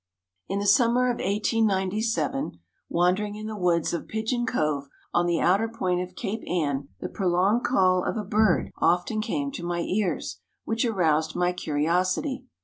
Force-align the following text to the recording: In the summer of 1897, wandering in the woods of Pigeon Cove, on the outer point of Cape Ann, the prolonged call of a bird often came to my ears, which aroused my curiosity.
In 0.49 0.57
the 0.57 0.65
summer 0.65 1.11
of 1.11 1.17
1897, 1.17 2.57
wandering 2.89 3.35
in 3.35 3.45
the 3.45 3.55
woods 3.55 3.93
of 3.93 4.07
Pigeon 4.07 4.47
Cove, 4.47 4.87
on 5.13 5.27
the 5.27 5.39
outer 5.39 5.67
point 5.69 6.01
of 6.01 6.15
Cape 6.15 6.41
Ann, 6.49 6.89
the 7.01 7.07
prolonged 7.07 7.63
call 7.63 8.03
of 8.03 8.17
a 8.17 8.23
bird 8.23 8.71
often 8.79 9.21
came 9.21 9.51
to 9.51 9.63
my 9.63 9.81
ears, 9.81 10.39
which 10.65 10.83
aroused 10.85 11.35
my 11.35 11.53
curiosity. 11.53 12.45